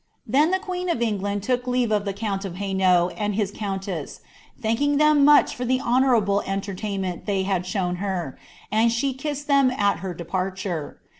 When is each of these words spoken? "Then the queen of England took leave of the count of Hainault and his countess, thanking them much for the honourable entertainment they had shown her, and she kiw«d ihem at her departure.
"Then 0.25 0.49
the 0.49 0.57
queen 0.57 0.89
of 0.89 0.99
England 0.99 1.43
took 1.43 1.67
leave 1.67 1.91
of 1.91 2.05
the 2.05 2.13
count 2.13 2.43
of 2.43 2.55
Hainault 2.55 3.09
and 3.17 3.35
his 3.35 3.51
countess, 3.51 4.19
thanking 4.59 4.97
them 4.97 5.23
much 5.23 5.55
for 5.55 5.63
the 5.63 5.79
honourable 5.79 6.41
entertainment 6.47 7.27
they 7.27 7.43
had 7.43 7.67
shown 7.67 7.97
her, 7.97 8.35
and 8.71 8.91
she 8.91 9.13
kiw«d 9.13 9.41
ihem 9.47 9.71
at 9.77 9.99
her 9.99 10.15
departure. 10.15 10.99